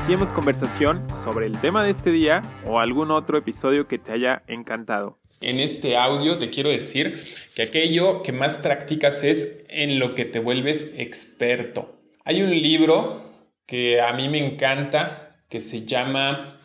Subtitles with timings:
[0.00, 4.42] iniciemos conversación sobre el tema de este día o algún otro episodio que te haya
[4.48, 5.18] encantado.
[5.42, 7.22] En este audio te quiero decir
[7.54, 11.98] que aquello que más practicas es en lo que te vuelves experto.
[12.24, 13.30] Hay un libro
[13.66, 16.58] que a mí me encanta que se llama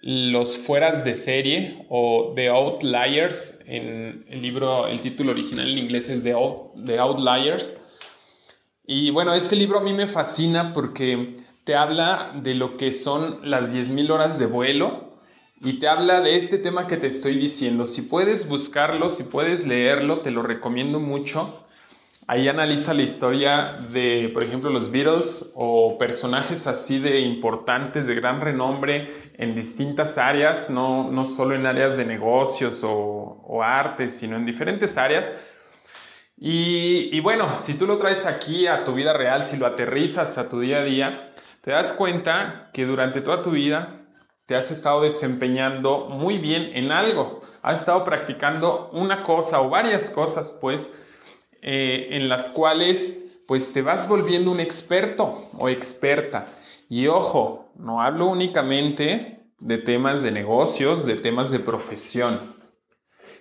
[0.00, 3.58] Los fueras de serie o The Outliers.
[3.66, 6.36] En el libro, el título original en inglés es The,
[6.86, 7.76] The Outliers.
[8.86, 13.48] Y bueno, este libro a mí me fascina porque te habla de lo que son
[13.48, 15.14] las 10.000 horas de vuelo
[15.60, 17.86] y te habla de este tema que te estoy diciendo.
[17.86, 21.64] Si puedes buscarlo, si puedes leerlo, te lo recomiendo mucho.
[22.26, 28.16] Ahí analiza la historia de, por ejemplo, los Beatles o personajes así de importantes, de
[28.16, 34.10] gran renombre en distintas áreas, no, no solo en áreas de negocios o, o arte,
[34.10, 35.32] sino en diferentes áreas.
[36.36, 40.38] Y, y bueno, si tú lo traes aquí a tu vida real, si lo aterrizas
[40.38, 41.29] a tu día a día,
[41.62, 44.00] te das cuenta que durante toda tu vida
[44.46, 50.10] te has estado desempeñando muy bien en algo, has estado practicando una cosa o varias
[50.10, 50.92] cosas, pues,
[51.62, 56.48] eh, en las cuales, pues, te vas volviendo un experto o experta.
[56.88, 62.56] Y ojo, no hablo únicamente de temas de negocios, de temas de profesión.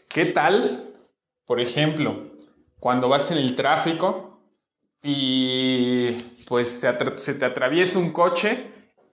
[0.10, 0.94] ¿Qué tal,
[1.46, 2.30] por ejemplo,
[2.80, 4.40] cuando vas en el tráfico
[5.02, 6.18] y
[6.50, 8.72] pues se, te atraviesa un coche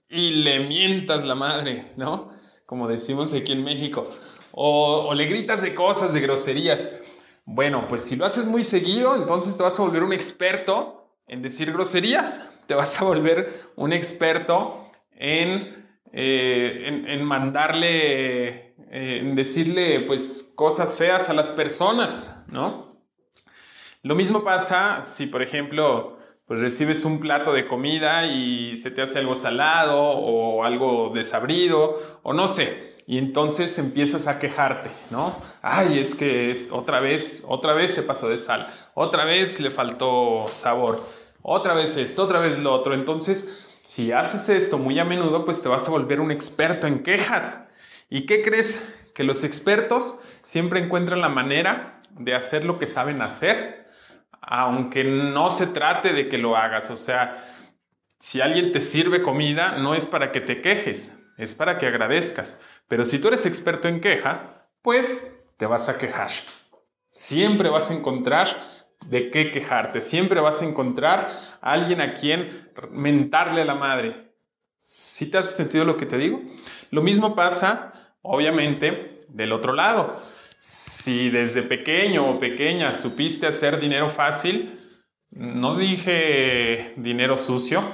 [0.09, 2.33] y le mientas la madre, ¿no?
[2.65, 4.11] Como decimos aquí en México.
[4.53, 6.91] O, o, le gritas de cosas, de groserías.
[7.45, 11.43] Bueno, pues si lo haces muy seguido, entonces te vas a volver un experto en
[11.43, 12.43] decir groserías.
[12.67, 18.49] Te vas a volver un experto en, eh, en, en mandarle,
[18.91, 22.97] eh, en decirle pues cosas feas a las personas, ¿no?
[24.03, 26.16] Lo mismo pasa si, por ejemplo,
[26.47, 32.01] pues recibes un plato de comida y se te hace algo salado o algo desabrido
[32.23, 32.95] o no sé.
[33.09, 35.41] Y entonces empiezas a quejarte, ¿no?
[35.63, 39.71] Ay, es que es, otra vez, otra vez se pasó de sal, otra vez le
[39.71, 41.05] faltó sabor,
[41.43, 42.95] otra vez esto, otra vez lo otro.
[42.95, 47.05] Entonces, si haces esto muy a menudo, pues te vas a volver un experto en
[47.05, 47.65] quejas.
[48.11, 48.81] ¿Y qué crees?
[49.15, 53.86] Que los expertos siempre encuentran la manera de hacer lo que saben hacer
[54.47, 56.91] aunque no se trate de que lo hagas.
[56.91, 57.45] O sea,
[58.21, 62.59] si alguien te sirve comida, no es para que te quejes, es para que agradezcas.
[62.89, 66.31] Pero si tú eres experto en queja, pues te vas a quejar.
[67.11, 68.49] Siempre vas a encontrar
[69.05, 71.31] de qué quejarte, siempre vas a encontrar
[71.61, 74.33] a alguien a quien mentarle a la madre.
[74.81, 76.41] ¿Sí te hace sentido lo que te digo?
[76.91, 77.93] Lo mismo pasa,
[78.23, 80.23] obviamente, del otro lado.
[80.69, 84.81] Si desde pequeño o pequeña supiste hacer dinero fácil,
[85.31, 87.85] no dije dinero sucio,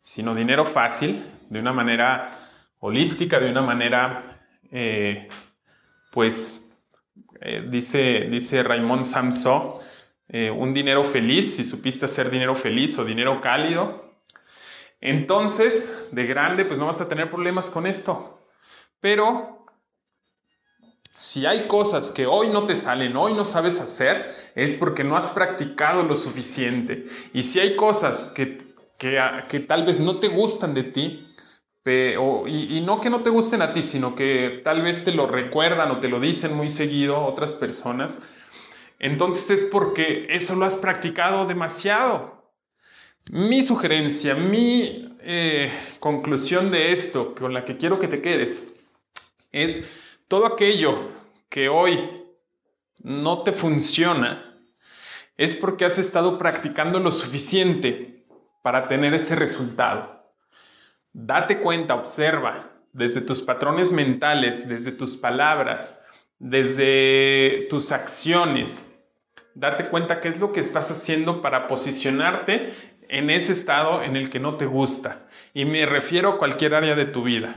[0.00, 4.40] sino dinero fácil, de una manera holística, de una manera,
[4.70, 5.26] eh,
[6.12, 6.64] pues,
[7.40, 9.80] eh, dice, dice Raymond Samson,
[10.28, 14.14] eh, un dinero feliz, si supiste hacer dinero feliz o dinero cálido,
[15.00, 18.46] entonces, de grande, pues no vas a tener problemas con esto.
[19.00, 19.59] Pero
[21.20, 25.18] si hay cosas que hoy no te salen, hoy no sabes hacer, es porque no
[25.18, 27.08] has practicado lo suficiente.
[27.34, 29.20] Y si hay cosas que, que,
[29.50, 31.28] que tal vez no te gustan de ti,
[31.82, 35.04] pe, o, y, y, no que no te gusten a ti, sino que tal vez
[35.04, 38.18] te lo recuerdan o te lo dicen muy seguido otras personas,
[38.98, 42.50] entonces es porque eso lo has practicado demasiado.
[43.30, 45.70] Mi sugerencia, mi eh,
[46.00, 48.58] conclusión de esto, con la que quiero que te quedes,
[49.52, 49.84] es
[50.30, 51.10] todo aquello
[51.48, 52.08] que hoy
[53.02, 54.54] no te funciona
[55.36, 58.22] es porque has estado practicando lo suficiente
[58.62, 60.22] para tener ese resultado.
[61.12, 65.98] Date cuenta, observa desde tus patrones mentales, desde tus palabras,
[66.38, 68.86] desde tus acciones.
[69.56, 72.72] Date cuenta qué es lo que estás haciendo para posicionarte
[73.08, 75.26] en ese estado en el que no te gusta.
[75.54, 77.56] Y me refiero a cualquier área de tu vida.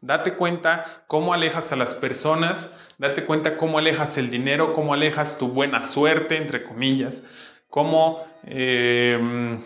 [0.00, 5.38] Date cuenta cómo alejas a las personas, date cuenta cómo alejas el dinero, cómo alejas
[5.38, 7.24] tu buena suerte, entre comillas,
[7.68, 9.58] cómo, eh,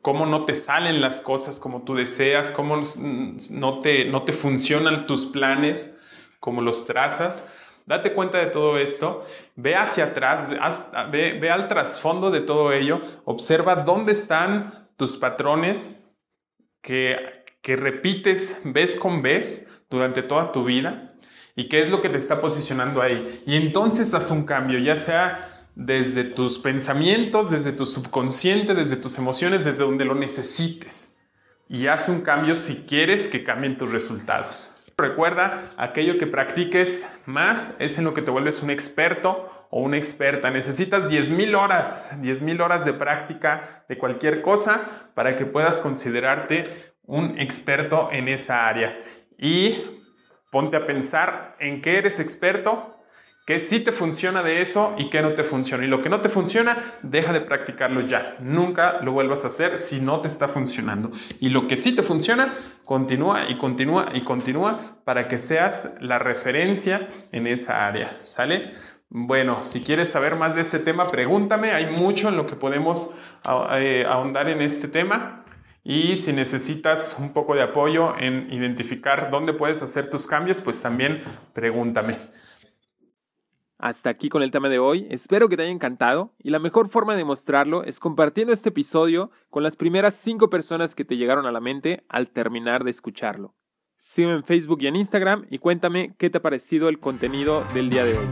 [0.00, 2.82] cómo no te salen las cosas como tú deseas, cómo
[3.50, 5.94] no te, no te funcionan tus planes,
[6.40, 7.46] cómo los trazas.
[7.84, 10.48] Date cuenta de todo esto, ve hacia atrás,
[11.12, 15.94] ve, ve al trasfondo de todo ello, observa dónde están tus patrones
[16.82, 17.16] que,
[17.66, 21.14] que repites vez con vez durante toda tu vida
[21.56, 23.42] y qué es lo que te está posicionando ahí.
[23.44, 29.18] Y entonces haz un cambio, ya sea desde tus pensamientos, desde tu subconsciente, desde tus
[29.18, 31.12] emociones, desde donde lo necesites.
[31.68, 34.72] Y haz un cambio si quieres que cambien tus resultados.
[34.96, 39.98] Recuerda, aquello que practiques más es en lo que te vuelves un experto o una
[39.98, 40.52] experta.
[40.52, 47.38] Necesitas 10.000 horas, 10.000 horas de práctica de cualquier cosa para que puedas considerarte un
[47.38, 48.98] experto en esa área.
[49.38, 49.76] Y
[50.50, 52.96] ponte a pensar en qué eres experto,
[53.46, 55.84] qué sí te funciona de eso y qué no te funciona.
[55.84, 58.36] Y lo que no te funciona, deja de practicarlo ya.
[58.40, 61.12] Nunca lo vuelvas a hacer si no te está funcionando.
[61.40, 62.54] Y lo que sí te funciona,
[62.84, 68.18] continúa y continúa y continúa para que seas la referencia en esa área.
[68.22, 68.74] ¿Sale?
[69.08, 71.70] Bueno, si quieres saber más de este tema, pregúntame.
[71.70, 73.14] Hay mucho en lo que podemos
[73.78, 75.44] eh, ahondar en este tema.
[75.88, 80.82] Y si necesitas un poco de apoyo en identificar dónde puedes hacer tus cambios, pues
[80.82, 81.22] también
[81.52, 82.18] pregúntame.
[83.78, 86.88] Hasta aquí con el tema de hoy, espero que te haya encantado y la mejor
[86.88, 91.46] forma de mostrarlo es compartiendo este episodio con las primeras 5 personas que te llegaron
[91.46, 93.54] a la mente al terminar de escucharlo.
[93.96, 97.90] Sígueme en Facebook y en Instagram y cuéntame qué te ha parecido el contenido del
[97.90, 98.26] día de hoy.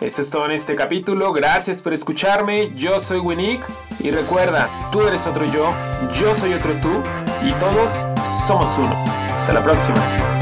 [0.00, 1.32] Eso es todo en este capítulo.
[1.32, 2.72] Gracias por escucharme.
[2.76, 3.60] Yo soy Winnick.
[3.98, 5.72] Y recuerda, tú eres otro yo,
[6.12, 7.02] yo soy otro tú.
[7.44, 8.06] Y todos
[8.46, 8.94] somos uno.
[9.34, 10.37] Hasta la próxima.